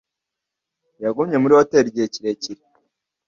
[1.03, 2.61] Yagumye muri hoteri igihe kirekire.